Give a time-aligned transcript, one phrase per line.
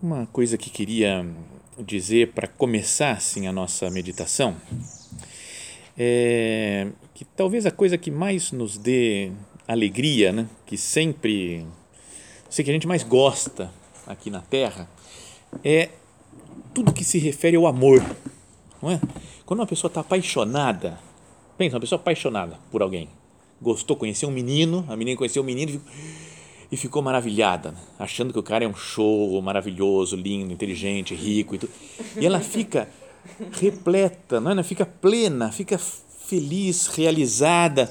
[0.00, 1.26] uma coisa que queria
[1.78, 4.56] dizer para começar assim a nossa meditação
[5.96, 9.32] é que talvez a coisa que mais nos dê
[9.66, 11.66] alegria, né, que sempre
[12.48, 13.72] sei que a gente mais gosta
[14.06, 14.88] aqui na Terra
[15.64, 15.90] é
[16.72, 18.00] tudo que se refere ao amor,
[18.80, 19.00] não é?
[19.44, 21.00] Quando uma pessoa está apaixonada,
[21.56, 23.08] pensa uma pessoa apaixonada por alguém,
[23.60, 25.80] gostou, conheceu um menino, a menina conheceu um menino e
[26.76, 31.72] ficou maravilhada, achando que o cara é um show maravilhoso, lindo, inteligente, rico e tudo.
[32.20, 32.88] E ela fica
[33.52, 34.52] repleta, não é?
[34.52, 37.90] Ela fica plena, fica feliz, realizada,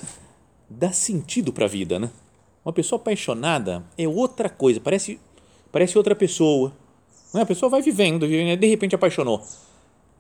[0.70, 2.12] dá sentido para a vida, né?
[2.64, 5.20] Uma pessoa apaixonada é outra coisa, parece
[5.72, 6.74] parece outra pessoa.
[7.34, 7.44] Não é?
[7.44, 9.44] A pessoa vai vivendo, de repente apaixonou.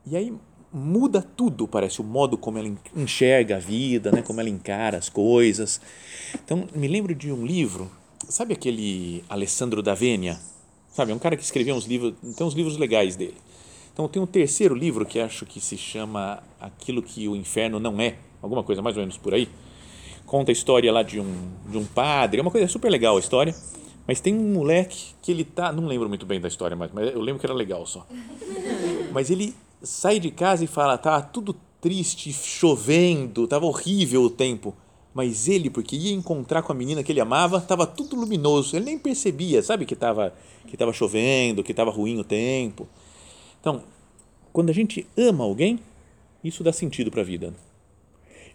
[0.05, 0.33] E aí
[0.71, 4.21] muda tudo, parece o modo como ela enxerga a vida, né?
[4.21, 5.80] Como ela encara as coisas.
[6.44, 7.89] Então, me lembro de um livro
[8.30, 10.38] Sabe aquele Alessandro D'Avenia?
[10.91, 13.38] Sabe, é um cara que escreveu uns livros, tem uns livros legais dele.
[13.94, 18.02] Então tem um terceiro livro que acho que se chama Aquilo que o Inferno Não
[18.02, 19.47] É, alguma coisa mais ou menos por aí.
[20.25, 23.19] Conta a história lá de um, de um padre, é uma coisa super legal a
[23.19, 23.56] história,
[24.06, 27.14] mas tem um moleque que ele tá, não lembro muito bem da história, mas, mas
[27.14, 28.06] eu lembro que era legal só.
[29.14, 34.75] Mas ele sai de casa e fala, tá tudo triste, chovendo, tava horrível o tempo
[35.17, 38.85] mas ele, porque ia encontrar com a menina que ele amava, estava tudo luminoso, ele
[38.85, 40.31] nem percebia, sabe que estava
[40.67, 42.87] que tava chovendo, que estava ruim o tempo.
[43.59, 43.81] Então,
[44.53, 45.79] quando a gente ama alguém,
[46.43, 47.51] isso dá sentido para a vida.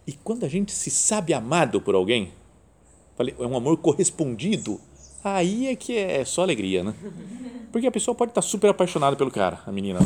[0.06, 2.30] E quando a gente se sabe amado por alguém,
[3.18, 4.80] é um amor correspondido,
[5.24, 6.94] aí é que é só alegria, né?
[7.72, 9.98] Porque a pessoa pode estar super apaixonada pelo cara, a menina,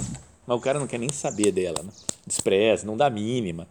[0.47, 1.91] mas o cara não quer nem saber dela, né?
[2.27, 3.69] despreza, não dá mínima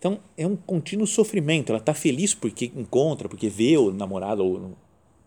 [0.00, 1.68] então, é um contínuo sofrimento.
[1.68, 4.74] Ela está feliz porque encontra, porque vê o namorado ou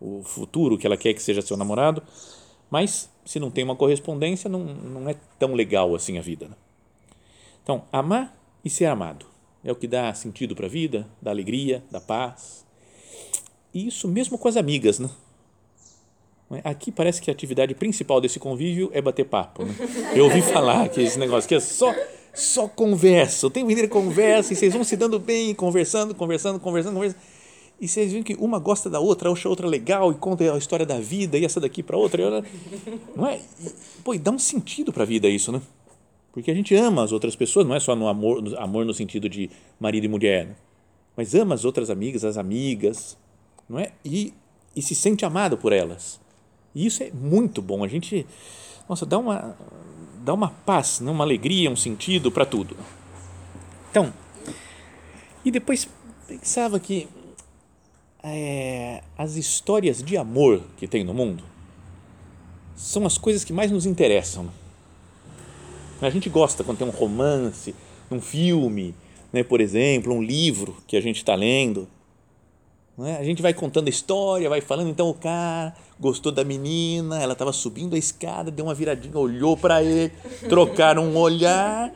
[0.02, 2.02] o futuro que ela quer que seja seu namorado,
[2.72, 6.48] mas se não tem uma correspondência, não, não é tão legal assim a vida.
[6.48, 6.56] Né?
[7.62, 9.28] Então, amar e ser amado
[9.64, 12.66] é o que dá sentido para a vida, dá alegria, dá paz.
[13.72, 15.10] E isso mesmo com as amigas, né?
[16.64, 19.64] Aqui parece que a atividade principal desse convívio é bater papo.
[19.64, 19.74] Né?
[20.14, 21.92] Eu ouvi falar que esse negócio que é só
[22.34, 26.96] só conversa, o tempo inteiro conversa e vocês vão se dando bem, conversando, conversando, conversando,
[26.96, 27.24] conversando.
[27.80, 30.86] E vocês veem que uma gosta da outra, acha outra legal e conta a história
[30.86, 32.24] da vida e essa daqui para outra.
[32.24, 32.50] outra.
[33.16, 33.40] Não é?
[33.62, 33.72] E,
[34.04, 35.62] pô, e dá um sentido para a vida isso, né?
[36.32, 38.94] Porque a gente ama as outras pessoas, não é só no amor, no amor no
[38.94, 40.56] sentido de marido e mulher, né?
[41.16, 43.16] mas ama as outras amigas, as amigas,
[43.70, 43.92] não é?
[44.04, 44.34] E,
[44.76, 46.20] e se sente amado por elas.
[46.74, 47.84] E isso é muito bom.
[47.84, 48.26] A gente,
[48.90, 49.56] nossa, dá uma
[50.24, 51.12] dá uma paz, né?
[51.12, 52.78] uma alegria, um sentido para tudo.
[53.92, 54.14] Então,
[55.44, 55.88] e depois
[56.28, 57.08] pensava que
[58.24, 61.44] é, as histórias de amor que tem no mundo
[62.76, 64.50] são as coisas que mais nos interessam.
[66.02, 67.76] A gente gosta quando tem um romance,
[68.10, 68.96] um filme,
[69.32, 71.88] né, por exemplo, um livro que a gente está lendo.
[72.98, 73.18] Né?
[73.20, 77.34] A gente vai contando a história, vai falando, então o cara gostou da menina, ela
[77.34, 80.12] estava subindo a escada, deu uma viradinha, olhou para ele,
[80.48, 81.92] trocaram um olhar,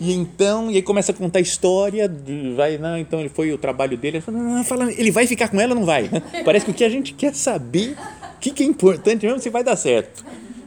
[0.00, 2.10] e então, e aí começa a contar a história,
[2.56, 5.48] vai, não, então ele foi o trabalho dele, ele, fala, não, fala, ele vai ficar
[5.48, 6.10] com ela ou não vai?
[6.44, 7.96] Parece que o que a gente quer saber,
[8.36, 10.24] o que, que é importante mesmo, se vai dar certo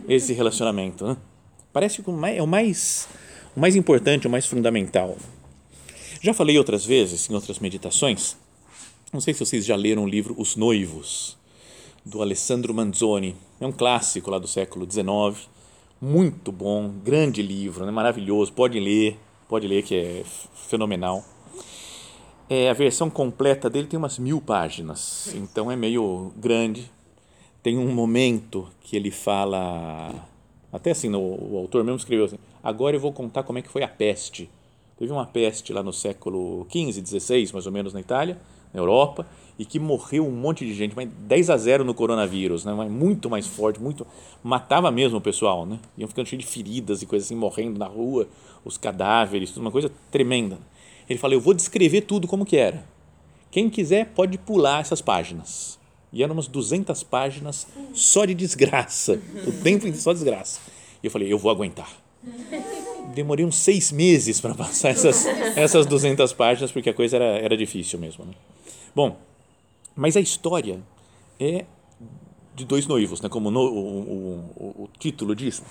[0.08, 1.06] esse relacionamento.
[1.06, 1.18] Né?
[1.74, 3.08] Parece que é o mais,
[3.56, 5.18] o mais importante, o mais fundamental.
[6.22, 8.38] Já falei outras vezes, em outras meditações,
[9.14, 11.38] não sei se vocês já leram o livro Os Noivos,
[12.06, 13.36] do Alessandro Manzoni.
[13.60, 15.48] É um clássico lá do século XIX,
[16.02, 17.92] muito bom, grande livro, né?
[17.92, 19.18] maravilhoso, pode ler,
[19.48, 20.24] pode ler que é
[20.56, 21.24] fenomenal.
[22.50, 26.92] É, a versão completa dele tem umas mil páginas, então é meio grande.
[27.64, 30.14] Tem um momento que ele fala,
[30.72, 33.70] até assim, no, o autor mesmo escreveu assim, agora eu vou contar como é que
[33.70, 34.48] foi a peste.
[34.98, 38.40] Teve uma peste lá no século XV, XVI, mais ou menos, na Itália,
[38.76, 39.26] na Europa
[39.58, 42.74] e que morreu um monte de gente, mas 10 a 0 no coronavírus, né?
[42.74, 44.06] Mas muito mais forte, muito
[44.44, 45.80] matava mesmo o pessoal, né?
[45.98, 48.28] Iam ficando cheio de feridas e coisas assim, morrendo na rua,
[48.66, 50.60] os cadáveres, tudo uma coisa tremenda.
[51.10, 52.86] Ele falou: "Eu vou descrever tudo como que era.
[53.50, 55.80] Quem quiser pode pular essas páginas."
[56.12, 60.60] E eram umas 200 páginas só de desgraça, o tempo só desgraça.
[61.02, 61.90] E eu falei: "Eu vou aguentar."
[63.14, 67.58] demorei uns seis meses para passar essas, essas 200 páginas, porque a coisa era, era
[67.58, 68.26] difícil mesmo.
[68.26, 68.34] Né?
[68.96, 69.18] Bom,
[69.94, 70.82] mas a história
[71.38, 71.66] é
[72.56, 73.28] de dois noivos, né?
[73.28, 75.62] como no, o, o, o título diz,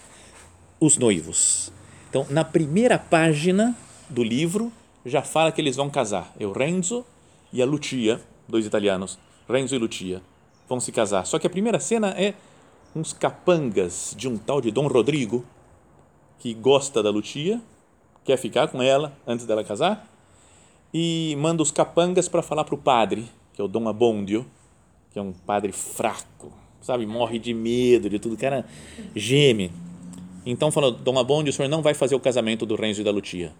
[0.78, 1.72] os noivos.
[2.10, 3.74] Então, na primeira página
[4.10, 4.70] do livro,
[5.06, 6.34] já fala que eles vão casar.
[6.38, 7.04] É o Renzo
[7.50, 9.18] e a Lucia, dois italianos,
[9.48, 10.20] Renzo e Lucia,
[10.68, 11.26] vão se casar.
[11.26, 12.34] Só que a primeira cena é
[12.94, 15.44] uns capangas de um tal de Dom Rodrigo,
[16.38, 17.60] que gosta da Lucia,
[18.22, 20.06] quer ficar com ela antes dela casar,
[20.96, 24.46] e manda os capangas para falar para o padre, que é o Dom Abondio,
[25.10, 28.64] que é um padre fraco, sabe, morre de medo de tudo, o cara
[29.14, 29.72] geme.
[30.46, 33.10] Então falou, Dom Abondio, o senhor não vai fazer o casamento do Renzo e da
[33.10, 33.52] Lucia.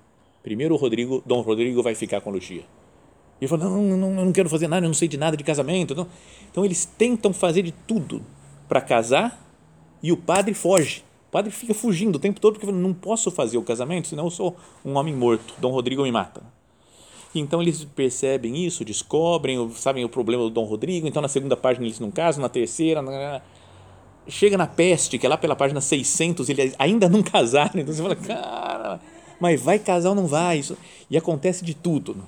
[0.45, 2.63] Primeiro o Rodrigo, Dom Rodrigo vai ficar com a Lucia.
[3.41, 5.17] E ele falou, não, não, não, eu não quero fazer nada, eu não sei de
[5.17, 5.93] nada de casamento.
[5.95, 6.07] Não.
[6.49, 8.23] Então eles tentam fazer de tudo
[8.69, 9.43] para casar
[10.01, 11.03] e o padre foge.
[11.29, 14.31] O padre fica fugindo o tempo todo porque não posso fazer o casamento, senão eu
[14.31, 15.55] sou um homem morto.
[15.59, 16.54] Dom Rodrigo me mata.
[17.41, 21.07] Então eles percebem isso, descobrem, sabem o problema do Dom Rodrigo.
[21.07, 23.03] Então na segunda página eles não casam, na terceira.
[23.03, 23.41] Na...
[24.27, 27.81] Chega na peste, que é lá pela página 600, eles ainda não casaram.
[27.81, 29.01] Então você fala, cara,
[29.39, 30.59] mas vai casar ou não vai?
[30.59, 30.77] Isso...
[31.11, 32.15] E acontece de tudo.
[32.15, 32.23] Né?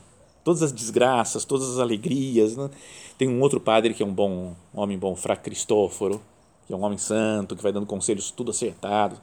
[0.45, 2.57] Todas as desgraças, todas as alegrias.
[2.57, 2.69] Né?
[3.17, 6.21] Tem um outro padre que é um bom um homem bom, Fra Cristóforo,
[6.67, 9.17] que é um homem santo, que vai dando conselhos tudo acertado.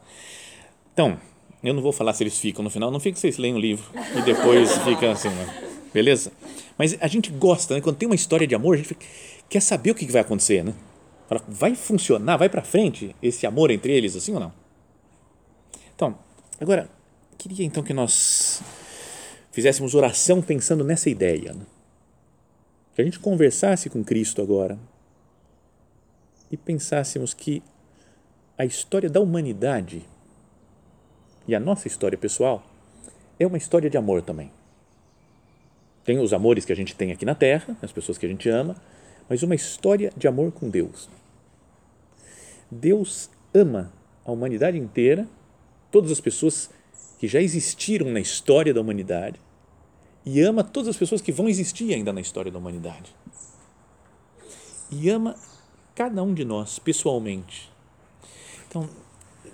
[0.94, 1.20] Então,
[1.64, 3.86] eu não vou falar se eles ficam no final, não fica vocês leem o livro
[4.18, 5.30] e depois fica assim.
[5.30, 5.73] Né?
[5.94, 6.32] Beleza?
[6.78, 7.82] Mas a gente gosta, né?
[7.82, 8.98] quando tem uma história de amor, a gente
[9.48, 10.74] quer saber o que vai acontecer, né?
[11.48, 14.54] vai funcionar, vai para frente esse amor entre eles, assim ou não?
[15.96, 16.18] Então,
[16.60, 16.90] agora,
[17.38, 18.62] queria então que nós
[19.52, 21.54] fizéssemos oração pensando nessa ideia.
[21.54, 21.66] Né?
[22.96, 24.78] Que a gente conversasse com Cristo agora
[26.52, 27.64] e pensássemos que
[28.58, 30.04] a história da humanidade
[31.48, 32.64] e a nossa história pessoal
[33.40, 34.52] é uma história de amor também.
[36.04, 38.50] Tem os amores que a gente tem aqui na Terra, as pessoas que a gente
[38.50, 38.76] ama,
[39.30, 41.10] mas uma história de amor com Deus.
[42.70, 43.92] Deus ama
[44.26, 45.28] a humanidade inteira,
[45.92, 46.70] todas as pessoas
[47.20, 49.40] que já existiram na história da humanidade
[50.26, 53.14] e ama todas as pessoas que vão existir ainda na história da humanidade.
[54.92, 55.36] E ama
[55.96, 57.72] cada um de nós pessoalmente.
[58.68, 58.90] Então,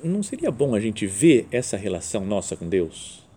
[0.03, 3.27] não seria bom a gente ver essa relação nossa com Deus?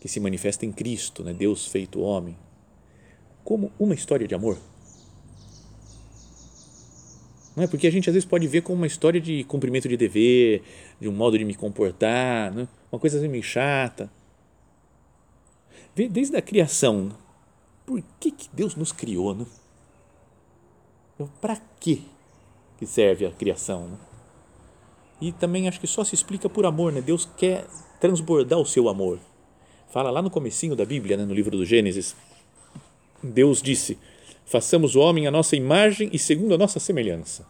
[0.00, 1.34] Que se manifesta em Cristo, né?
[1.34, 2.36] Deus feito homem,
[3.44, 4.58] como uma história de amor.
[7.54, 7.66] Não é?
[7.66, 10.62] Porque a gente às vezes pode ver como uma história de cumprimento de dever,
[10.98, 12.66] de um modo de me comportar, né?
[12.90, 14.10] uma coisa assim meio chata.
[15.94, 17.12] Desde a criação,
[17.84, 19.34] por que, que Deus nos criou?
[19.34, 19.44] Né?
[21.40, 22.06] Para que
[22.86, 23.88] serve a criação?
[23.88, 23.98] Né?
[25.20, 27.02] E também acho que só se explica por amor, né?
[27.02, 27.66] Deus quer
[28.00, 29.18] transbordar o seu amor
[29.90, 32.16] fala lá no comecinho da Bíblia, né, no livro do Gênesis,
[33.22, 33.98] Deus disse:
[34.46, 37.46] façamos o homem à nossa imagem e segundo a nossa semelhança,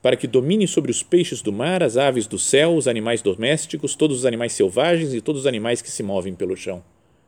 [0.00, 3.94] para que domine sobre os peixes do mar, as aves do céu, os animais domésticos,
[3.94, 6.82] todos os animais selvagens e todos os animais que se movem pelo chão.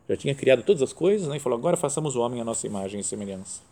[0.08, 2.66] Já tinha criado todas as coisas né, e falou: agora façamos o homem à nossa
[2.66, 3.62] imagem e semelhança.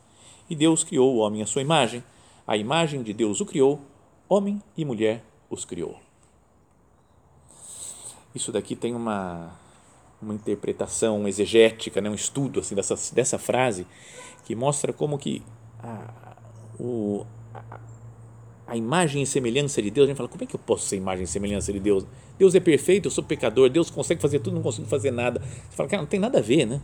[0.48, 2.02] E Deus criou o homem à sua imagem,
[2.46, 3.80] a imagem de Deus o criou,
[4.28, 6.05] homem e mulher os criou
[8.36, 9.50] isso daqui tem uma,
[10.20, 13.86] uma interpretação exegética, né, um estudo assim, dessa, dessa frase
[14.44, 15.42] que mostra como que
[15.82, 16.36] a,
[16.78, 17.80] o, a,
[18.66, 20.96] a imagem e semelhança de Deus, a gente fala, como é que eu posso ser
[20.96, 22.06] imagem e semelhança de Deus?
[22.38, 25.40] Deus é perfeito, eu sou pecador, Deus consegue fazer tudo, não consigo fazer nada.
[25.40, 26.80] Você fala, cara, não tem nada a ver, né?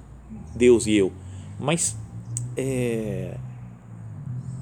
[0.55, 1.13] Deus e eu.
[1.61, 1.97] Mas
[2.57, 3.37] é,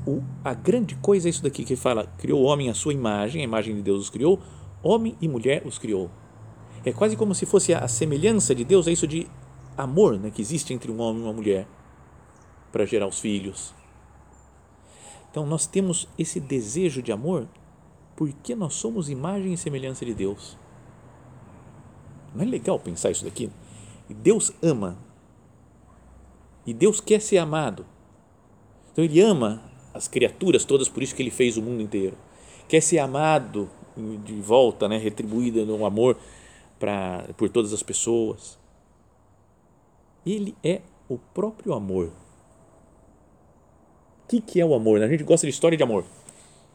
[0.07, 3.43] o, a grande coisa é isso daqui que fala, criou o homem à sua imagem,
[3.43, 4.41] a imagem de Deus os criou,
[4.83, 6.11] homem e mulher os criou.
[6.85, 9.27] É quase como se fosse a semelhança de Deus, é isso de
[9.77, 11.67] amor né, que existe entre um homem e uma mulher
[12.73, 13.75] para gerar os filhos.
[15.31, 17.47] Então nós temos esse desejo de amor
[18.17, 20.59] porque nós somos imagem e semelhança de Deus.
[22.35, 23.51] Não é legal pensar isso daqui?
[24.09, 24.99] Deus ama
[26.67, 27.87] e Deus quer ser amado.
[28.93, 29.63] Então ele ama
[29.95, 32.17] as criaturas todas, por isso que ele fez o mundo inteiro.
[32.69, 33.69] Quer ser amado
[34.25, 36.17] de volta, né, retribuído no amor
[36.81, 38.59] pra, por todas as pessoas.
[40.27, 42.07] Ele é o próprio amor.
[44.25, 45.03] O que, que é o amor?
[45.03, 46.05] A gente gosta de história de amor,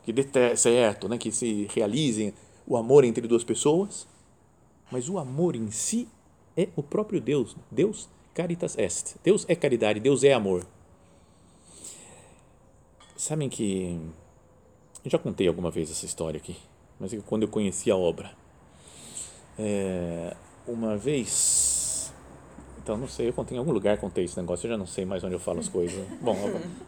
[0.04, 1.18] que dê certo, né?
[1.18, 2.34] que se realizem
[2.68, 4.08] o amor entre duas pessoas,
[4.92, 6.08] mas o amor em si
[6.56, 7.56] é o próprio Deus.
[7.72, 9.16] Deus caritas est.
[9.24, 10.66] Deus é caridade, Deus é amor.
[13.16, 13.98] Sabem que
[15.04, 16.58] eu já contei alguma vez essa história aqui,
[17.00, 18.45] mas é quando eu conheci a obra
[19.58, 20.36] é,
[20.68, 22.14] uma vez,
[22.82, 25.06] então não sei, eu contei em algum lugar, contei esse negócio, eu já não sei
[25.06, 26.06] mais onde eu falo as coisas.
[26.22, 26.38] Bom,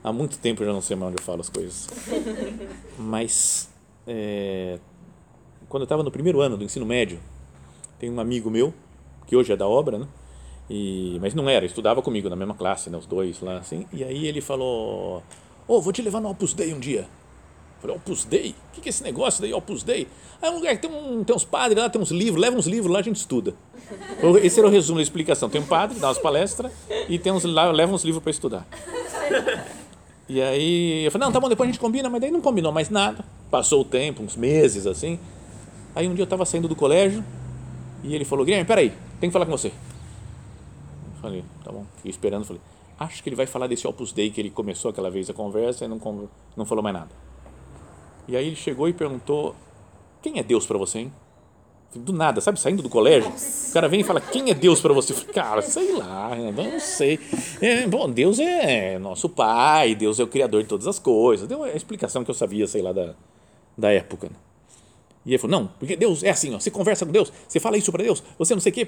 [0.04, 1.88] há muito tempo eu já não sei mais onde eu falo as coisas.
[2.98, 3.70] Mas,
[4.06, 4.80] é,
[5.70, 7.20] quando eu estava no primeiro ano do ensino médio,
[8.00, 8.74] tem um amigo meu,
[9.26, 10.08] que hoje é da obra, né?
[10.70, 13.86] E, mas não era, estudava comigo na mesma classe, né, os dois lá, assim.
[13.94, 15.24] E aí ele falou:
[15.68, 17.08] Ô, oh, vou te levar no Opus Dei um dia.
[17.80, 18.56] Falei, Opus Dei?
[18.76, 20.08] O que é esse negócio daí, Opus Dei?
[20.42, 22.58] Ah, é um lugar que tem, um, tem uns padres lá, tem uns livros, leva
[22.58, 23.54] uns livros lá, a gente estuda.
[24.44, 25.50] Esse era o resumo da explicação.
[25.50, 26.72] Tem um padre, dá umas palestras
[27.08, 28.68] e tem uns, lá, leva uns livros para estudar.
[30.30, 32.72] E aí eu falei, não, tá bom, depois a gente combina, mas daí não combinou
[32.72, 33.24] mais nada.
[33.50, 35.18] Passou o tempo, uns meses assim.
[35.96, 37.24] Aí um dia eu estava saindo do colégio
[38.04, 39.68] e ele falou, Guilherme, peraí, tem que falar com você.
[39.68, 42.62] Eu falei, tá bom, fiquei esperando, falei,
[43.00, 45.86] acho que ele vai falar desse Opus Dei que ele começou aquela vez a conversa
[45.86, 46.00] e não,
[46.56, 47.10] não falou mais nada.
[48.28, 49.56] E aí ele chegou e perguntou,
[50.22, 51.14] quem é Deus para você, hein?
[51.96, 54.94] Do nada, sabe, saindo do colégio, o cara vem e fala, quem é Deus para
[54.94, 55.14] você?
[55.34, 57.18] Cara, sei lá, não sei.
[57.62, 61.48] É, bom, Deus é nosso Pai, Deus é o Criador de todas as coisas.
[61.48, 63.16] Deu a explicação que eu sabia, sei lá, da,
[63.78, 64.28] da época.
[64.28, 64.36] Né?
[65.26, 67.78] E ele falou, não, porque Deus é assim, ó, você conversa com Deus, você fala
[67.78, 68.86] isso para Deus, você não sei o quê,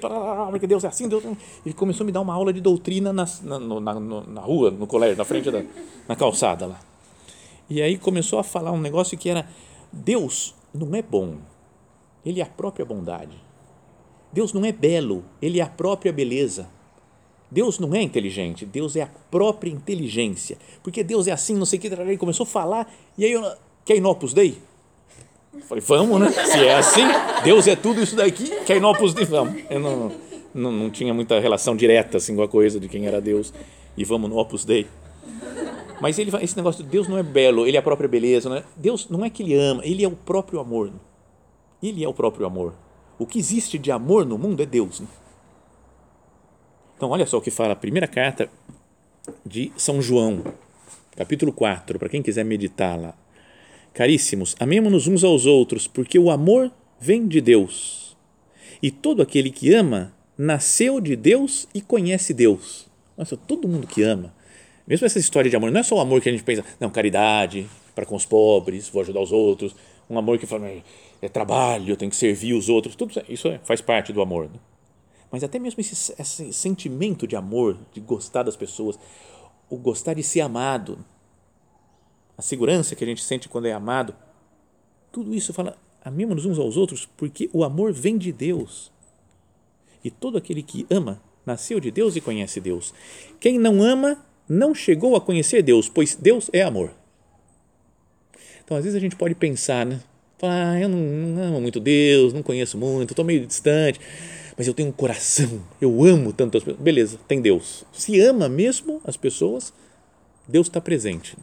[0.50, 1.22] porque Deus é assim, Deus...
[1.66, 4.86] Ele começou a me dar uma aula de doutrina na, na, na, na rua, no
[4.86, 5.62] colégio, na frente da
[6.08, 6.89] na calçada lá.
[7.70, 9.48] E aí começou a falar um negócio que era,
[9.92, 11.36] Deus não é bom,
[12.26, 13.38] Ele é a própria bondade.
[14.32, 16.68] Deus não é belo, Ele é a própria beleza.
[17.48, 20.58] Deus não é inteligente, Deus é a própria inteligência.
[20.82, 23.42] Porque Deus é assim, não sei o que, ele começou a falar, e aí eu,
[23.84, 24.58] quer inopus dei?
[25.62, 26.30] Falei, vamos, né?
[26.30, 27.04] Se é assim,
[27.42, 29.62] Deus é tudo isso daqui, quer inopus dei, vamos.
[29.68, 30.12] Eu não,
[30.54, 33.52] não, não tinha muita relação direta assim, com a coisa de quem era Deus,
[33.96, 34.86] e vamos no opus dei.
[36.00, 38.48] Mas ele, esse negócio de Deus não é belo, ele é a própria beleza.
[38.48, 38.64] Não é?
[38.76, 40.92] Deus não é que ele ama, ele é o próprio amor.
[41.82, 42.74] Ele é o próprio amor.
[43.18, 45.00] O que existe de amor no mundo é Deus.
[45.00, 45.06] Né?
[46.96, 48.50] Então, olha só o que fala a primeira carta
[49.44, 50.42] de São João,
[51.16, 53.14] capítulo 4, para quem quiser meditar lá.
[53.92, 58.16] Caríssimos, amemos-nos uns aos outros, porque o amor vem de Deus.
[58.82, 62.86] E todo aquele que ama nasceu de Deus e conhece Deus.
[63.16, 64.32] Nossa, todo mundo que ama.
[64.90, 66.90] Mesmo essa história de amor, não é só o amor que a gente pensa, não,
[66.90, 69.72] caridade, para com os pobres, vou ajudar os outros,
[70.10, 70.68] um amor que fala,
[71.22, 74.46] é trabalho, tem que servir os outros, tudo isso é, faz parte do amor.
[74.46, 74.58] Né?
[75.30, 78.98] Mas até mesmo esse, esse sentimento de amor, de gostar das pessoas,
[79.68, 80.98] o gostar de ser amado,
[82.36, 84.12] a segurança que a gente sente quando é amado,
[85.12, 88.90] tudo isso fala, amemos-nos uns aos outros, porque o amor vem de Deus.
[90.02, 92.92] E todo aquele que ama nasceu de Deus e conhece Deus.
[93.38, 96.90] Quem não ama não chegou a conhecer Deus, pois Deus é amor.
[98.64, 100.00] Então, às vezes a gente pode pensar, né?
[100.38, 104.00] Falar, ah, eu não, não amo muito Deus, não conheço muito, estou meio distante,
[104.58, 106.82] mas eu tenho um coração, eu amo tanto as pessoas.
[106.82, 107.84] Beleza, tem Deus.
[107.92, 109.72] Se ama mesmo as pessoas,
[110.48, 111.36] Deus está presente.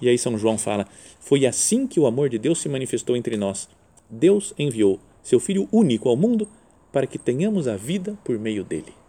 [0.00, 0.86] E aí São João fala:
[1.18, 3.68] Foi assim que o amor de Deus se manifestou entre nós.
[4.08, 6.48] Deus enviou seu Filho único ao mundo
[6.92, 8.99] para que tenhamos a vida por meio dele.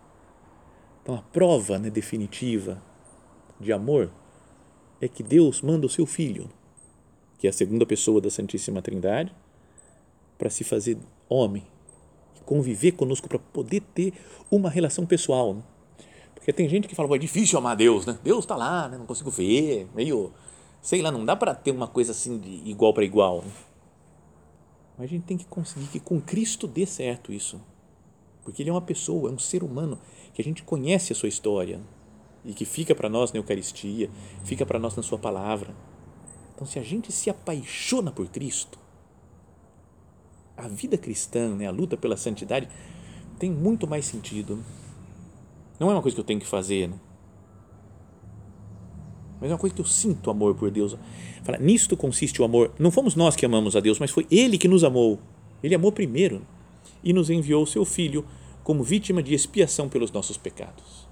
[1.01, 2.81] Então a prova né, definitiva
[3.60, 4.12] de amor
[5.00, 6.50] é que Deus manda o seu Filho,
[7.38, 9.34] que é a segunda pessoa da Santíssima Trindade,
[10.38, 11.65] para se fazer homem
[12.36, 14.13] e conviver conosco para poder ter
[14.50, 15.55] uma relação pessoal.
[15.55, 15.63] Né?
[16.36, 18.17] Porque tem gente que fala, é difícil amar Deus, né?
[18.24, 18.98] Deus está lá, né?
[18.98, 20.31] não consigo ver, meio
[20.81, 23.43] sei lá, não dá para ter uma coisa assim de igual para igual.
[24.98, 27.62] Mas a gente tem que conseguir que com Cristo dê certo isso.
[28.43, 30.00] Porque ele é uma pessoa, é um ser humano
[30.33, 31.81] que a gente conhece a sua história
[32.43, 34.09] e que fica para nós na Eucaristia,
[34.43, 35.75] fica para nós na sua palavra.
[36.55, 38.79] Então, se a gente se apaixona por Cristo,
[40.55, 42.67] a vida cristã, né, a luta pela santidade,
[43.39, 44.63] tem muito mais sentido.
[45.79, 47.00] Não é uma coisa que eu tenho que fazer, né?
[49.41, 50.95] mas é uma coisa que eu sinto amor por Deus.
[51.43, 52.71] Fala, nisto consiste o amor.
[52.77, 55.19] Não fomos nós que amamos a Deus, mas foi Ele que nos amou.
[55.63, 56.43] Ele amou primeiro
[57.03, 58.23] e nos enviou o seu Filho
[58.71, 61.05] como vítima de expiação pelos nossos pecados.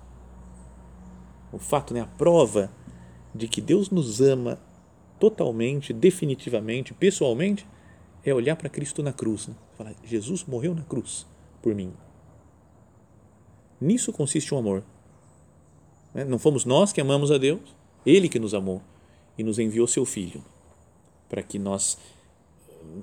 [1.51, 2.71] O fato, né, a prova
[3.35, 4.57] de que Deus nos ama
[5.19, 7.67] totalmente, definitivamente, pessoalmente,
[8.23, 9.47] é olhar para Cristo na cruz.
[9.47, 9.55] Né?
[9.77, 11.27] Falar, Jesus morreu na cruz
[11.61, 11.91] por mim.
[13.81, 14.81] Nisso consiste o amor.
[16.13, 16.23] Né?
[16.23, 17.75] Não fomos nós que amamos a Deus,
[18.05, 18.81] ele que nos amou
[19.37, 20.41] e nos enviou seu Filho
[21.27, 21.97] para que nós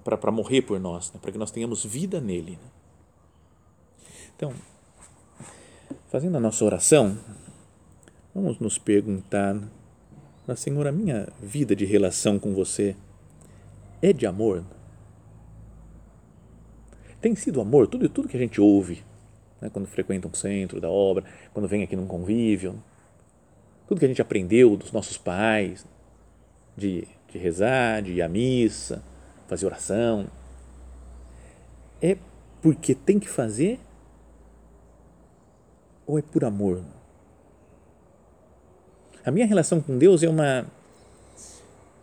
[0.02, 1.20] para morrer por nós, né?
[1.20, 2.52] para que nós tenhamos vida nele.
[2.52, 2.70] Né?
[4.37, 4.52] Então,
[6.11, 7.16] fazendo a nossa oração,
[8.35, 9.59] vamos nos perguntar,
[10.55, 12.95] Senhor, a minha vida de relação com você
[14.02, 14.62] é de amor?
[17.19, 17.87] Tem sido amor?
[17.87, 19.02] Tudo, tudo que a gente ouve,
[19.59, 19.71] né?
[19.71, 21.25] quando frequenta um centro da obra,
[21.55, 22.78] quando vem aqui num convívio,
[23.88, 25.87] tudo que a gente aprendeu dos nossos pais,
[26.76, 29.02] de, de rezar, de ir à missa,
[29.49, 30.26] fazer oração,
[32.02, 32.19] é
[32.61, 33.81] porque tem que fazer
[36.06, 36.82] ou é por amor?
[39.25, 40.66] A minha relação com Deus é uma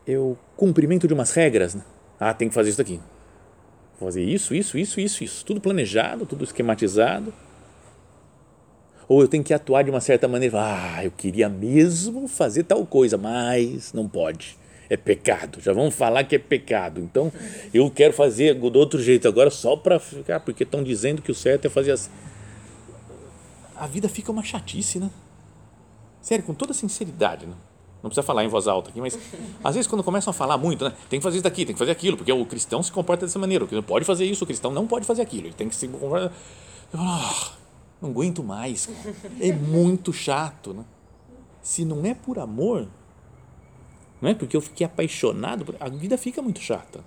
[0.05, 1.73] é o cumprimento de umas regras.
[1.73, 1.81] Né?
[2.19, 2.99] Ah, tem que fazer isso daqui.
[3.99, 5.45] Vou fazer isso, isso, isso, isso, isso.
[5.45, 7.33] Tudo planejado, tudo esquematizado.
[9.07, 10.57] Ou eu tenho que atuar de uma certa maneira.
[10.59, 14.57] Ah, eu queria mesmo fazer tal coisa, mas não pode.
[14.89, 15.61] É pecado.
[15.61, 16.99] Já vamos falar que é pecado.
[16.99, 17.31] Então,
[17.73, 21.35] eu quero fazer do outro jeito agora só para ficar, porque estão dizendo que o
[21.35, 22.09] certo é fazer assim.
[23.83, 25.11] A vida fica uma chatice, né?
[26.21, 27.53] Sério, com toda sinceridade, né?
[28.01, 29.19] Não precisa falar em voz alta aqui, mas
[29.61, 30.95] às vezes quando começam a falar muito, né?
[31.09, 33.37] Tem que fazer isso daqui, tem que fazer aquilo, porque o cristão se comporta dessa
[33.37, 33.65] maneira.
[33.65, 35.47] O cristão pode fazer isso, o cristão não pode fazer aquilo.
[35.47, 36.31] Ele tem que se comportar.
[36.93, 37.51] Eu falo, oh,
[38.01, 38.87] não aguento mais.
[39.41, 40.85] É muito chato, né?
[41.61, 42.87] Se não é por amor,
[44.21, 47.03] não é porque eu fiquei apaixonado, a vida fica muito chata.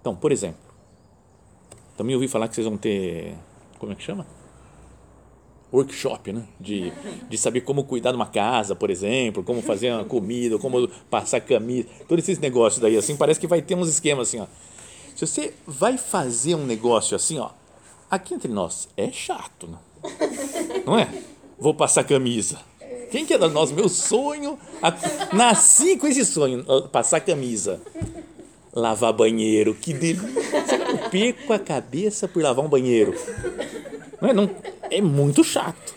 [0.00, 0.58] Então, por exemplo,
[1.96, 3.36] também ouvi falar que vocês vão ter,
[3.78, 4.26] como é que chama?
[5.76, 6.42] Workshop, né?
[6.58, 6.92] De,
[7.28, 11.40] de saber como cuidar de uma casa, por exemplo, como fazer uma comida, como passar
[11.40, 14.46] camisa, todos esses negócios daí, assim, parece que vai ter uns esquemas assim, ó.
[15.14, 17.50] Se você vai fazer um negócio assim, ó,
[18.10, 19.78] aqui entre nós, é chato, né?
[20.84, 21.08] Não é?
[21.58, 22.58] Vou passar camisa.
[23.10, 23.72] Quem que é da nós?
[23.72, 24.92] Meu sonho, a,
[25.34, 27.80] nasci com esse sonho, passar camisa.
[28.72, 30.76] Lavar banheiro, que delícia.
[30.90, 33.14] Eu perco a cabeça por lavar um banheiro.
[34.20, 34.50] Não é, não,
[34.90, 35.94] é muito chato.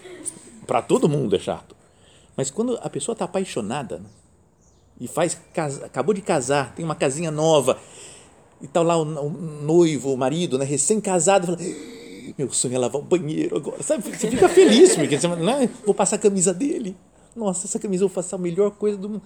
[0.65, 1.75] Para todo mundo é chato.
[2.35, 4.01] Mas quando a pessoa está apaixonada
[4.99, 5.39] e faz
[5.83, 7.77] acabou de casar, tem uma casinha nova
[8.61, 11.57] e tá lá o, noivo, o marido, né, recém-casado, fala,
[12.37, 14.03] meu sonho é lavar o banheiro agora, sabe?
[14.03, 16.95] Você fica feliz porque você, né, vou passar a camisa dele.
[17.35, 19.21] Nossa, essa camisa eu faço a melhor coisa do mundo.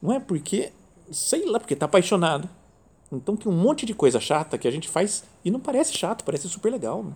[0.00, 0.72] Não é porque,
[1.10, 2.48] sei lá, porque está apaixonado.
[3.12, 6.24] Então tem um monte de coisa chata que a gente faz e não parece chato,
[6.24, 7.04] parece super legal.
[7.04, 7.12] Né?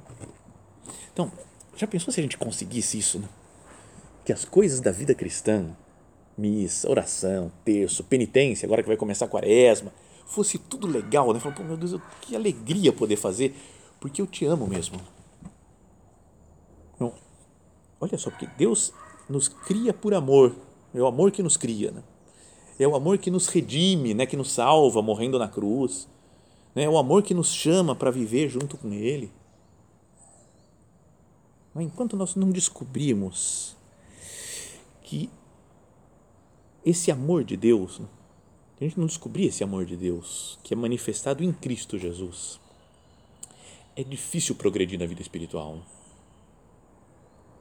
[1.13, 1.33] Então,
[1.77, 3.29] já pensou se a gente conseguisse isso, né?
[4.25, 5.77] Que as coisas da vida cristã,
[6.37, 9.93] missa, oração, terço, penitência, agora que vai começar a quaresma,
[10.27, 11.41] fosse tudo legal, né?
[11.41, 13.55] Falando, meu Deus, que alegria poder fazer,
[14.01, 15.01] porque eu te amo mesmo.
[16.99, 17.13] Não,
[18.01, 18.93] olha só, porque Deus
[19.29, 20.55] nos cria por amor,
[20.95, 22.03] é o amor que nos cria, né?
[22.79, 24.27] É o amor que nos redime, né?
[24.27, 26.09] Que nos salva morrendo na cruz,
[26.75, 26.85] né?
[26.85, 29.33] É o amor que nos chama para viver junto com Ele.
[31.83, 33.77] Enquanto nós não descobrimos
[35.03, 35.31] que
[36.85, 38.01] esse amor de Deus,
[38.81, 42.61] a gente não descobrir esse amor de Deus, que é manifestado em Cristo Jesus,
[43.97, 45.81] é difícil progredir na vida espiritual.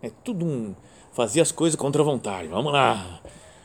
[0.02, 0.76] É tudo um
[1.14, 2.48] fazer as coisas contra a vontade.
[2.48, 3.22] Vamos lá.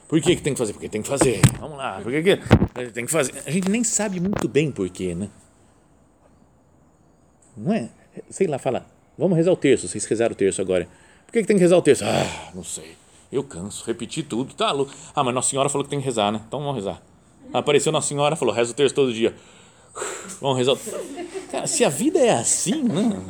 [0.08, 0.72] Por que, que tem que fazer?
[0.72, 1.40] Porque tem que fazer.
[1.58, 2.00] Vamos lá.
[2.00, 3.42] Por que, que tem que fazer?
[3.44, 5.30] A gente nem sabe muito bem por quê, né?
[7.56, 7.90] Não é?
[8.30, 8.86] Sei lá, fala
[9.20, 10.88] Vamos rezar o terço, vocês rezaram o terço agora.
[11.26, 12.02] Por que, que tem que rezar o terço?
[12.06, 12.96] Ah, não sei.
[13.30, 14.92] Eu canso, repeti tudo, tá louco.
[15.14, 16.40] Ah, mas Nossa Senhora falou que tem que rezar, né?
[16.48, 17.02] Então vamos rezar.
[17.52, 19.34] Apareceu Nossa Senhora, falou, reza o terço todo dia.
[20.40, 20.74] Vamos rezar.
[21.52, 23.22] Cara, se a vida é assim, né?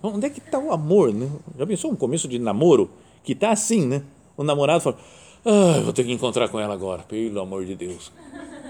[0.00, 1.28] Onde é que está o amor, né?
[1.58, 2.88] Já pensou um começo de namoro
[3.24, 4.04] que está assim, né?
[4.36, 4.96] O namorado fala,
[5.44, 8.12] ah, vou ter que encontrar com ela agora, pelo amor de Deus.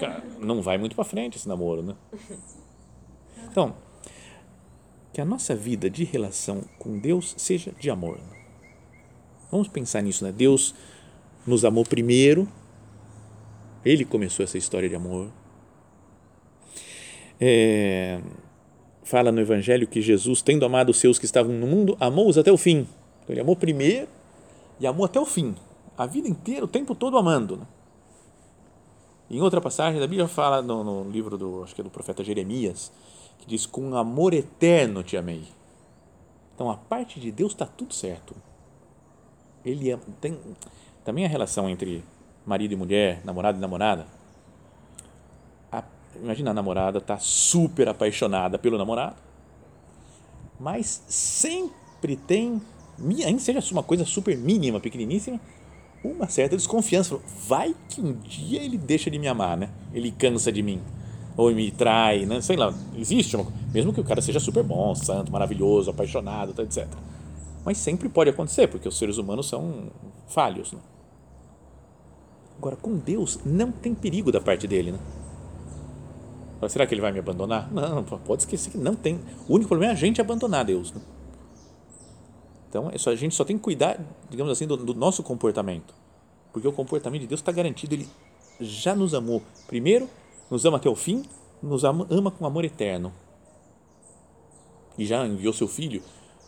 [0.00, 1.94] Cara, não vai muito para frente esse namoro, né?
[3.50, 3.74] Então,
[5.12, 8.18] que a nossa vida de relação com Deus seja de amor.
[9.50, 10.32] Vamos pensar nisso, né?
[10.32, 10.74] Deus
[11.46, 12.48] nos amou primeiro,
[13.84, 15.30] Ele começou essa história de amor.
[17.38, 18.20] É,
[19.02, 22.50] fala no Evangelho que Jesus, tendo amado os seus que estavam no mundo, amou-os até
[22.50, 22.86] o fim.
[23.22, 24.08] Então, ele amou primeiro
[24.80, 25.54] e amou até o fim,
[25.98, 27.56] a vida inteira, o tempo todo amando.
[27.58, 27.66] Né?
[29.30, 32.24] Em outra passagem da Bíblia fala no, no livro do, acho que é do profeta
[32.24, 32.92] Jeremias,
[33.42, 35.44] que diz: Com amor eterno te amei.
[36.54, 38.34] Então, a parte de Deus está tudo certo.
[39.64, 40.38] Ele ama, tem
[41.04, 42.04] também a relação entre
[42.46, 44.06] marido e mulher, namorado e namorada.
[45.70, 45.82] A,
[46.16, 49.16] imagina a namorada está super apaixonada pelo namorado,
[50.58, 52.62] mas sempre tem,
[53.24, 55.40] ainda seja uma coisa super mínima, pequeniníssima,
[56.04, 57.18] uma certa desconfiança.
[57.46, 59.70] Vai que um dia ele deixa de me amar, né?
[59.92, 60.80] Ele cansa de mim
[61.36, 62.40] ou me trai, né?
[62.40, 66.86] sei lá, existe, uma, mesmo que o cara seja super bom, santo, maravilhoso, apaixonado, etc.
[67.64, 69.90] Mas sempre pode acontecer, porque os seres humanos são
[70.28, 70.72] falhos.
[70.72, 70.78] Né?
[72.58, 74.92] Agora, com Deus, não tem perigo da parte dele.
[74.92, 74.98] Né?
[76.68, 77.72] Será que ele vai me abandonar?
[77.72, 79.20] Não, pode esquecer que não tem.
[79.48, 80.92] O único problema é a gente abandonar Deus.
[80.92, 81.00] Né?
[82.68, 85.94] Então, é a gente só tem que cuidar, digamos assim, do, do nosso comportamento.
[86.52, 88.08] Porque o comportamento de Deus está garantido, ele
[88.60, 90.08] já nos amou primeiro
[90.52, 91.24] nos ama até o fim,
[91.62, 93.10] nos ama, ama com amor eterno.
[94.98, 96.02] E já enviou seu filho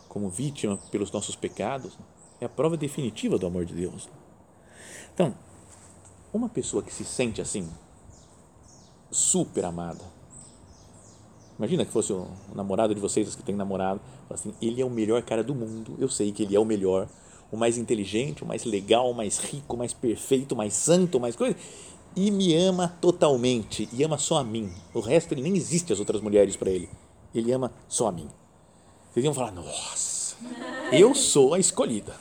[0.07, 1.97] como vítima pelos nossos pecados.
[2.39, 4.07] É a prova definitiva do amor de Deus.
[5.11, 5.33] Então,
[6.31, 7.67] uma pessoa que se sente assim,
[9.09, 10.03] super amada.
[11.57, 14.89] Imagina que fosse o namorado de vocês, os que têm namorado, assim, ele é o
[14.89, 17.07] melhor cara do mundo, eu sei que ele é o melhor,
[17.51, 21.17] o mais inteligente, o mais legal, o mais rico, o mais perfeito, o mais santo,
[21.17, 21.57] o mais coisa,
[22.15, 24.71] e me ama totalmente, e ama só a mim.
[24.93, 26.89] O resto, ele nem existe as outras mulheres para ele.
[27.33, 28.29] Ele ama só a mim.
[29.11, 30.35] Vocês iam falar, nossa,
[30.91, 32.15] eu sou a escolhida.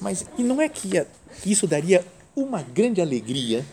[0.00, 1.06] Mas, e não é que
[1.44, 3.66] isso daria uma grande alegria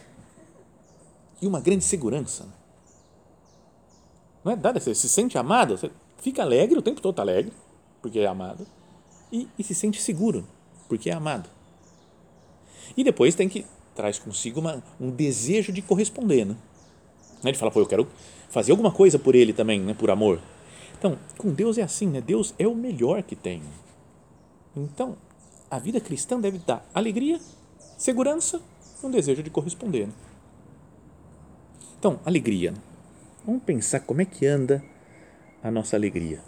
[1.42, 2.48] e uma grande segurança?
[4.44, 7.52] Não é dada, você se sente amado, você fica alegre, o tempo todo está alegre,
[8.02, 8.66] porque é amado,
[9.32, 10.48] e, e, se sente seguro,
[10.88, 11.50] porque é amado.
[12.96, 16.56] E depois tem que, traz consigo uma, um desejo de corresponder, né?
[17.44, 18.08] Ele fala, pô, eu quero
[18.50, 20.40] fazer alguma coisa por ele também, né, por amor.
[20.98, 22.22] Então, com Deus é assim, né?
[22.22, 23.62] Deus é o melhor que tem.
[24.76, 25.16] Então,
[25.70, 27.40] a vida cristã deve dar alegria,
[27.98, 28.62] segurança
[29.02, 30.08] e um desejo de corresponder.
[30.08, 30.14] Né?
[32.00, 32.74] Então, alegria.
[33.46, 34.84] Vamos pensar como é que anda
[35.62, 36.42] a nossa alegria.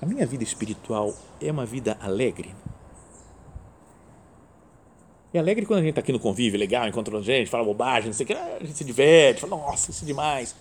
[0.00, 2.54] A minha vida espiritual é uma vida alegre?
[5.32, 8.14] É alegre quando a gente está aqui no convívio, legal, encontra gente, fala bobagem, não
[8.14, 10.54] sei o que, a gente se diverte, fala, nossa, isso é demais.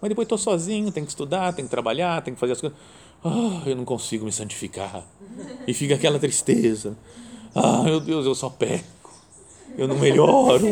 [0.00, 2.78] Mas depois estou sozinho, tenho que estudar, tenho que trabalhar, tenho que fazer as coisas.
[3.24, 5.04] Ah, eu não consigo me santificar.
[5.66, 6.96] E fica aquela tristeza.
[7.54, 9.12] Ah, meu Deus, eu só peco.
[9.76, 10.66] Eu não melhoro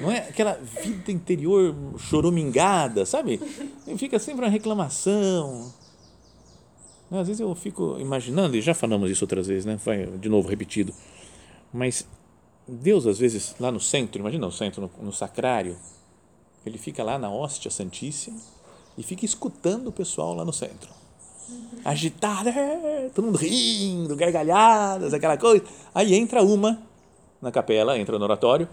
[0.00, 3.38] não é aquela vida interior choromingada, sabe?
[3.98, 5.72] Fica sempre uma reclamação.
[7.10, 9.78] Às vezes eu fico imaginando, e já falamos isso outras vezes, né?
[9.84, 10.94] Vai de novo repetido.
[11.72, 12.06] Mas
[12.66, 15.76] Deus, às vezes, lá no centro, imagina o centro, no, no sacrário,
[16.64, 18.38] ele fica lá na hóstia santíssima
[18.96, 20.90] e fica escutando o pessoal lá no centro.
[21.84, 25.64] Agitado, é, todo mundo rindo, gargalhadas, aquela coisa.
[25.94, 26.80] Aí entra uma
[27.40, 28.68] na capela, entra no oratório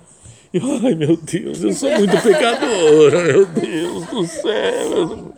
[0.53, 5.33] e, ai meu Deus, eu sou muito pecadora, meu Deus do céu.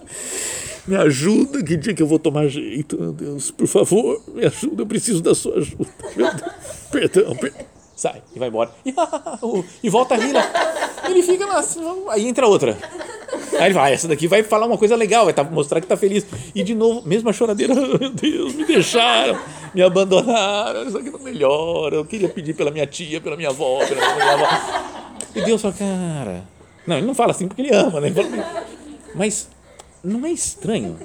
[0.90, 4.82] Me ajuda, que dia que eu vou tomar jeito, meu Deus, por favor, me ajuda,
[4.82, 5.88] eu preciso da sua ajuda.
[6.16, 6.52] Meu Deus,
[6.92, 7.66] perdão, perdão.
[7.96, 8.72] Sai e vai embora.
[9.84, 10.42] E, volta a rir lá.
[11.08, 11.64] Ele fica lá,
[12.10, 12.76] aí entra outra.
[13.60, 15.96] Aí ele vai, essa daqui vai falar uma coisa legal, vai tá, mostrar que está
[15.96, 16.26] feliz.
[16.56, 19.38] E de novo, mesma choradeira, meu Deus, me deixaram,
[19.76, 21.98] me abandonaram, isso aqui não melhora.
[21.98, 24.48] Eu queria pedir pela minha tia, pela minha avó, pela minha avó.
[25.36, 26.44] E Deus fala, cara.
[26.88, 28.12] Não, ele não fala assim porque ele ama, né?
[29.14, 29.48] Mas
[30.04, 30.98] não é estranho.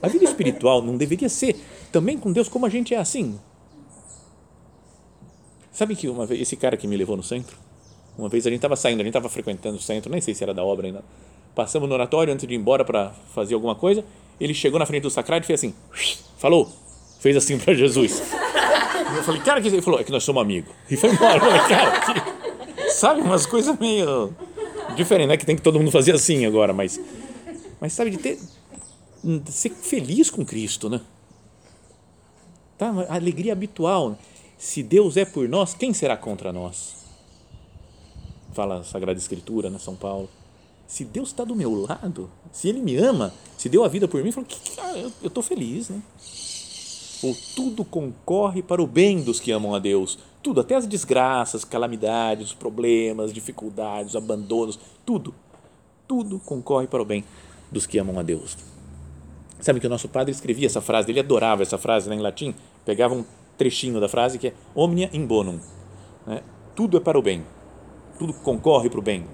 [0.00, 1.56] A vida espiritual não deveria ser
[1.92, 3.38] também com Deus como a gente é assim.
[5.70, 7.56] Sabe que uma vez, esse cara que me levou no centro,
[8.18, 10.42] uma vez a gente estava saindo, a gente estava frequentando o centro, nem sei se
[10.42, 11.04] era da obra ainda.
[11.54, 14.04] Passamos no oratório antes de ir embora para fazer alguma coisa.
[14.40, 15.74] Ele chegou na frente do sacrário e fez assim:
[16.36, 16.70] falou,
[17.20, 18.22] fez assim para Jesus.
[19.16, 20.72] Eu falei, cara, que ele falou, é que nós somos amigos.
[20.90, 21.38] E foi embora.
[21.38, 22.90] Falei, cara, que...
[22.90, 24.34] sabe, umas coisas meio
[24.96, 27.00] diferentes, não é que tem que todo mundo fazer assim agora, mas,
[27.82, 28.38] mas sabe, de ter,
[29.24, 31.00] de ser feliz com Cristo, né?
[32.78, 32.92] Tá?
[33.08, 34.16] A alegria habitual.
[34.56, 37.04] Se Deus é por nós, quem será contra nós?
[38.52, 40.30] Fala a Sagrada Escritura, né, São Paulo.
[40.86, 44.22] Se Deus está do meu lado, se Ele me ama, se deu a vida por
[44.22, 44.32] mim,
[44.78, 46.00] ah, eu estou feliz, né?
[47.20, 50.20] Ou tudo concorre para o bem dos que amam a Deus.
[50.40, 55.34] Tudo, até as desgraças, calamidades, problemas, dificuldades, os abandonos, tudo.
[56.06, 57.24] Tudo concorre para o bem
[57.72, 58.56] dos que amam a Deus.
[59.60, 62.54] Sabe que o nosso padre escrevia essa frase, ele adorava essa frase né, em latim,
[62.84, 63.24] pegava um
[63.56, 65.60] trechinho da frase que é omnia in bonum.
[66.26, 66.42] Né?
[66.74, 67.44] Tudo é para o bem,
[68.18, 69.24] tudo concorre para o bem.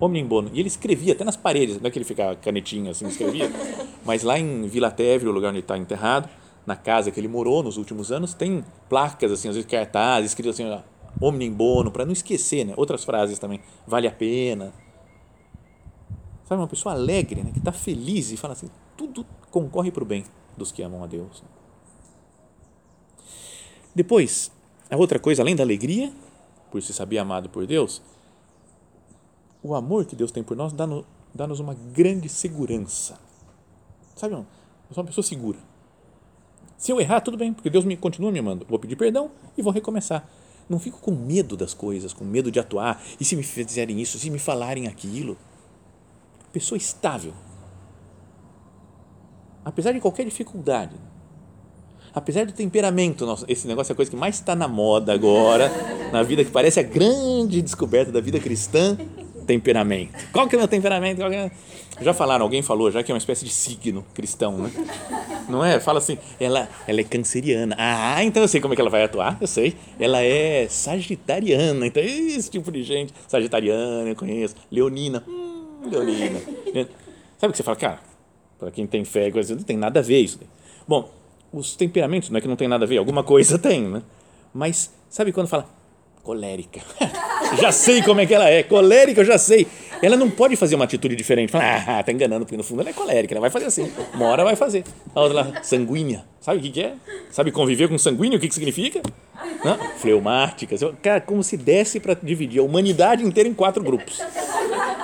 [0.00, 0.50] Omnia in bonum.
[0.52, 3.50] E ele escrevia até nas paredes, não é que ele ficava canetinho assim, escrevia,
[4.04, 6.28] mas lá em Vila Teve, o lugar onde ele está enterrado,
[6.66, 10.50] na casa que ele morou nos últimos anos, tem placas, assim, às vezes cartazes, escrito
[10.50, 10.64] assim,
[11.20, 12.72] omnia in bonum, para não esquecer, né?
[12.76, 14.72] Outras frases também, vale a pena.
[16.46, 17.50] Sabe, uma pessoa alegre, né?
[17.52, 20.24] que está feliz e fala assim, tudo concorre para o bem
[20.56, 21.42] dos que amam a Deus.
[23.94, 24.52] Depois,
[24.88, 26.12] a outra coisa, além da alegria,
[26.70, 28.00] por se saber amado por Deus,
[29.62, 31.04] o amor que Deus tem por nós dá-nos
[31.34, 33.18] dá uma grande segurança.
[34.14, 34.46] Sabe, eu
[34.92, 35.58] sou uma pessoa segura.
[36.78, 38.64] Se eu errar, tudo bem, porque Deus me continua me amando.
[38.68, 40.28] Vou pedir perdão e vou recomeçar.
[40.68, 43.02] Não fico com medo das coisas, com medo de atuar.
[43.18, 45.36] E se me fizerem isso, se me falarem aquilo?
[46.56, 47.34] Pessoa estável.
[49.62, 50.96] Apesar de qualquer dificuldade,
[52.14, 55.70] apesar do temperamento, esse negócio é a coisa que mais está na moda agora,
[56.10, 58.96] na vida que parece a grande descoberta da vida cristã,
[59.46, 60.14] temperamento.
[60.32, 61.22] Qual que é o meu temperamento?
[61.24, 61.50] É...
[62.00, 64.70] Já falaram, alguém falou já que é uma espécie de signo cristão, né?
[65.50, 65.78] Não é?
[65.78, 67.76] Fala assim, ela, ela é canceriana.
[67.78, 69.76] Ah, então eu sei como é que ela vai atuar, eu sei.
[70.00, 73.12] Ela é sagitariana, então esse tipo de gente.
[73.28, 74.54] Sagitariana, eu conheço.
[74.70, 75.55] Leonina, hum,
[77.38, 77.76] Sabe o que você fala?
[77.76, 78.00] Cara,
[78.58, 80.40] para quem tem fé, não tem nada a ver isso.
[80.86, 81.10] Bom,
[81.52, 84.02] os temperamentos não é que não tem nada a ver, alguma coisa tem, né?
[84.52, 85.68] Mas sabe quando fala
[86.22, 86.80] colérica?
[87.60, 89.66] já sei como é que ela é, colérica eu já sei.
[90.02, 91.50] Ela não pode fazer uma atitude diferente.
[91.50, 93.90] Fala, ah, tá enganando, porque no fundo ela é colérica, ela vai fazer assim.
[94.12, 94.84] Uma hora vai fazer.
[95.14, 96.24] A outra lá, sanguínea.
[96.40, 96.94] Sabe o que, que é?
[97.30, 98.36] Sabe conviver com sanguíneo?
[98.38, 99.00] O que, que significa?
[99.64, 99.78] Não?
[99.96, 100.76] Fleumática.
[101.02, 104.20] Cara, como se desse para dividir a humanidade inteira em quatro grupos.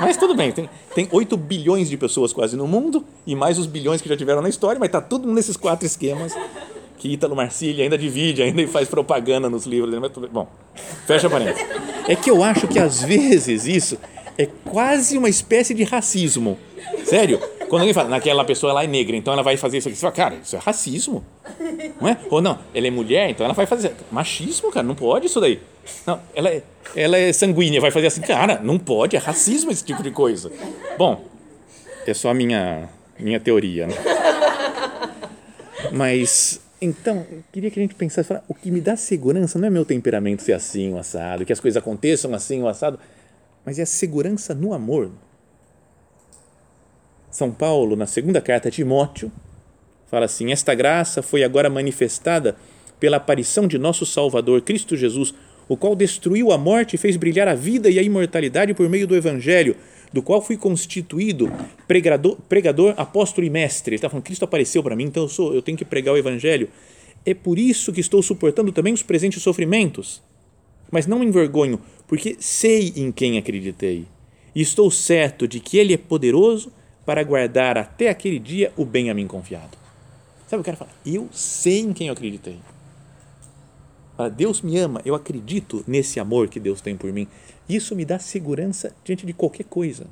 [0.00, 3.66] Mas tudo bem, tem, tem 8 bilhões de pessoas quase no mundo e mais os
[3.66, 6.34] bilhões que já tiveram na história, mas tá tudo nesses quatro esquemas
[6.98, 9.92] que Ítalo Marcília ainda divide, ainda faz propaganda nos livros.
[10.30, 10.46] Bom,
[11.06, 11.66] fecha parênteses.
[12.06, 13.98] É que eu acho que às vezes isso
[14.38, 16.58] é quase uma espécie de racismo.
[17.04, 17.40] Sério?
[17.72, 19.96] Quando alguém fala, naquela pessoa ela é negra, então ela vai fazer isso aqui.
[19.96, 21.24] Você fala, cara, isso é racismo.
[21.98, 22.18] Não é?
[22.28, 23.94] Ou não, ela é mulher, então ela vai fazer.
[24.10, 25.58] Machismo, cara, não pode isso daí.
[26.06, 26.62] Não, ela é,
[26.94, 30.52] ela é sanguínea, vai fazer assim, cara, não pode, é racismo esse tipo de coisa.
[30.98, 31.24] Bom,
[32.06, 33.94] é só a minha, minha teoria, né?
[35.90, 39.70] Mas então, queria que a gente pensasse, falar, o que me dá segurança não é
[39.70, 43.00] meu temperamento ser assim, o assado, que as coisas aconteçam assim, o assado,
[43.64, 45.10] mas é a segurança no amor.
[47.32, 49.32] São Paulo, na segunda carta a Timóteo,
[50.06, 52.54] fala assim: Esta graça foi agora manifestada
[53.00, 55.34] pela aparição de nosso Salvador Cristo Jesus,
[55.66, 59.06] o qual destruiu a morte e fez brilhar a vida e a imortalidade por meio
[59.06, 59.74] do Evangelho,
[60.12, 61.50] do qual fui constituído
[61.88, 63.94] pregador, pregador apóstolo e mestre.
[63.94, 66.18] Ele está falando, Cristo apareceu para mim, então eu, sou, eu tenho que pregar o
[66.18, 66.68] Evangelho.
[67.24, 70.22] É por isso que estou suportando também os presentes sofrimentos.
[70.90, 74.04] Mas não me envergonho, porque sei em quem acreditei.
[74.54, 76.70] E estou certo de que Ele é poderoso
[77.12, 79.76] para guardar até aquele dia o bem a mim confiado.
[80.46, 80.92] Sabe o que eu quero falar?
[81.04, 82.58] Eu sei em quem eu acreditei.
[84.34, 87.28] Deus me ama, eu acredito nesse amor que Deus tem por mim.
[87.68, 90.06] Isso me dá segurança diante de qualquer coisa.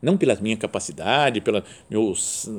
[0.00, 2.14] Não pela minha capacidade, pelo meu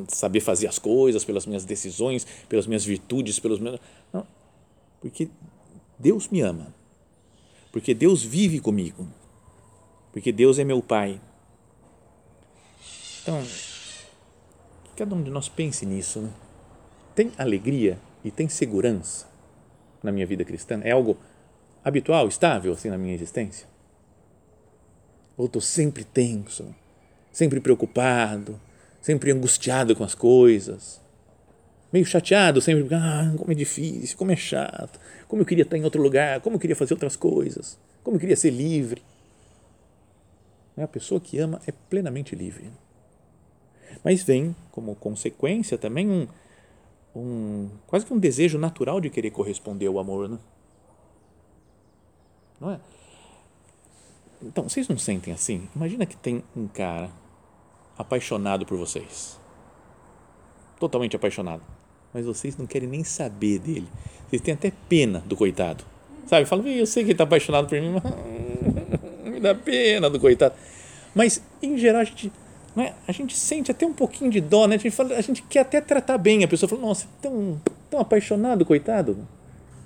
[0.09, 3.79] saber fazer as coisas, pelas minhas decisões, pelas minhas virtudes, pelos meus.
[4.11, 4.27] Não.
[4.99, 5.29] Porque
[5.97, 6.75] Deus me ama.
[7.71, 9.07] Porque Deus vive comigo.
[10.11, 11.21] Porque Deus é meu Pai.
[13.29, 13.43] Então,
[14.83, 16.19] que cada um de nós pense nisso.
[16.19, 16.29] Né?
[17.13, 19.27] Tem alegria e tem segurança
[20.01, 20.81] na minha vida cristã?
[20.83, 21.15] É algo
[21.83, 23.67] habitual, estável assim na minha existência?
[25.37, 26.73] Ou estou sempre tenso,
[27.31, 28.59] sempre preocupado,
[28.99, 30.99] sempre angustiado com as coisas,
[31.93, 35.83] meio chateado, sempre, ah, como é difícil, como é chato, como eu queria estar em
[35.83, 39.03] outro lugar, como eu queria fazer outras coisas, como eu queria ser livre.
[40.75, 42.71] A pessoa que ama é plenamente livre.
[44.03, 46.27] Mas vem como consequência também um,
[47.15, 50.37] um quase que um desejo natural de querer corresponder ao amor, né?
[52.59, 52.79] Não é?
[54.41, 55.67] Então, vocês não sentem assim?
[55.75, 57.09] Imagina que tem um cara
[57.97, 59.37] apaixonado por vocês.
[60.79, 61.61] Totalmente apaixonado.
[62.13, 63.87] Mas vocês não querem nem saber dele.
[64.27, 65.83] Vocês têm até pena do coitado.
[66.25, 66.45] Sabe?
[66.45, 68.03] Falam, eu sei que ele está apaixonado por mim, mas
[69.29, 70.55] me dá pena do coitado.
[71.13, 72.31] Mas, em geral, a gente,
[72.77, 72.93] é?
[73.07, 74.75] a gente sente até um pouquinho de dó, né?
[74.75, 76.43] A gente, fala, a gente quer até tratar bem.
[76.43, 79.17] A pessoa fala, nossa, tão, tão apaixonado, coitado.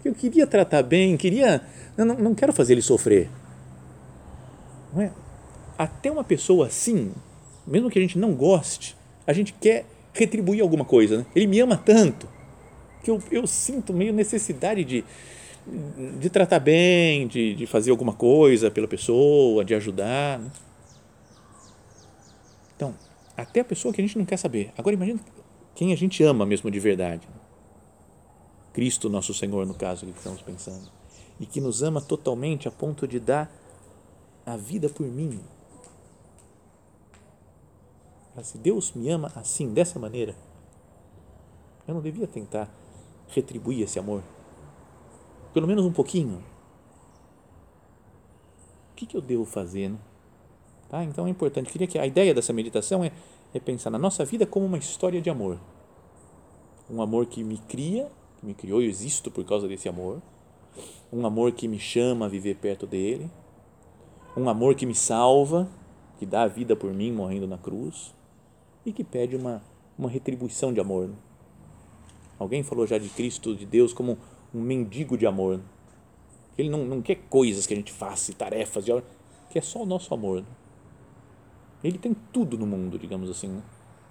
[0.04, 1.62] Eu queria tratar bem, queria
[1.98, 3.30] eu não, não quero fazer ele sofrer.
[4.93, 5.12] Não é?
[5.78, 7.12] Até uma pessoa assim,
[7.65, 11.19] mesmo que a gente não goste, a gente quer retribuir alguma coisa.
[11.19, 11.26] Né?
[11.36, 12.28] Ele me ama tanto
[13.04, 15.04] que eu, eu sinto meio necessidade de,
[16.19, 20.39] de tratar bem, de, de fazer alguma coisa pela pessoa, de ajudar.
[20.39, 20.50] Né?
[23.36, 24.72] Até a pessoa que a gente não quer saber.
[24.78, 25.19] Agora imagine
[25.76, 27.28] quem a gente ama mesmo de verdade.
[28.72, 30.91] Cristo, nosso Senhor, no caso que estamos pensando
[31.39, 33.52] e que nos ama totalmente a ponto de dar
[34.46, 35.39] a vida por mim.
[38.41, 40.36] Se Deus me ama assim, dessa maneira,
[41.88, 42.69] eu não devia tentar
[43.28, 44.24] retribuir esse amor,
[45.54, 46.43] pelo menos um pouquinho.
[48.91, 49.89] O que, que eu devo fazer?
[49.89, 49.98] Né?
[50.93, 51.03] Tá?
[51.03, 51.71] Então é importante.
[51.71, 53.12] Queria que a ideia dessa meditação é,
[53.51, 55.58] é pensar na nossa vida como uma história de amor.
[56.88, 60.21] Um amor que me cria, que me criou, eu existo por causa desse amor
[61.12, 63.27] um amor que me chama a viver perto dele,
[64.38, 65.67] um amor que me salva,
[66.19, 68.13] que dá a vida por mim morrendo na cruz
[68.86, 69.63] e que pede uma,
[69.97, 71.10] uma retribuição de amor.
[72.38, 74.15] Alguém falou já de Cristo, de Deus, como
[74.53, 75.60] um mendigo de amor.
[76.56, 78.91] Ele não, não quer coisas que a gente faça, tarefas, de,
[79.49, 80.43] que é só o nosso amor.
[81.84, 83.48] Ele tem tudo no mundo, digamos assim.
[83.50, 83.62] Né?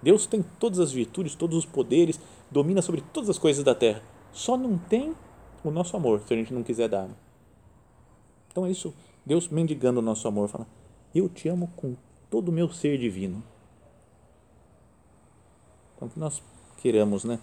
[0.01, 2.19] Deus tem todas as virtudes, todos os poderes,
[2.51, 4.03] domina sobre todas as coisas da terra.
[4.31, 5.15] Só não tem
[5.63, 7.09] o nosso amor, se a gente não quiser dar.
[8.51, 8.93] Então é isso,
[9.25, 10.67] Deus mendigando o nosso amor, fala:
[11.15, 11.95] Eu te amo com
[12.29, 13.41] todo o meu ser divino.
[15.95, 16.43] Então que nós
[16.77, 17.39] queiramos né,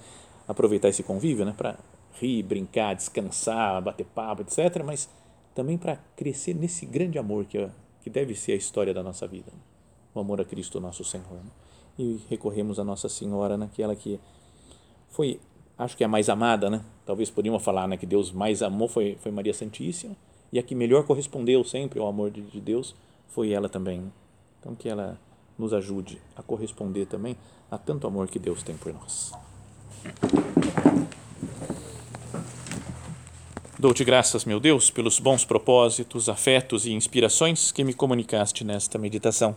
[0.46, 1.78] aproveitar esse convívio né, para
[2.14, 5.08] rir, brincar, descansar, bater papo, etc., mas
[5.54, 7.70] também para crescer nesse grande amor que, é,
[8.02, 9.50] que deve ser a história da nossa vida
[10.14, 11.32] o amor a Cristo nosso Senhor.
[11.32, 11.50] Né?
[11.98, 14.18] E recorremos a Nossa Senhora, naquela que
[15.08, 15.40] foi,
[15.76, 16.82] acho que é a mais amada, né?
[17.04, 20.16] Talvez podíamos falar né, que Deus mais amou foi, foi Maria Santíssima,
[20.52, 22.94] e a que melhor correspondeu sempre ao amor de, de Deus
[23.28, 24.10] foi ela também.
[24.58, 25.18] Então, que ela
[25.58, 27.36] nos ajude a corresponder também
[27.70, 29.32] a tanto amor que Deus tem por nós.
[33.78, 39.56] Dou-te graças, meu Deus, pelos bons propósitos, afetos e inspirações que me comunicaste nesta meditação